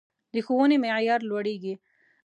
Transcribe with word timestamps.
د 0.33 0.35
ښوونې 0.45 0.77
معیار 0.83 1.21
لوړیږي 1.29 1.73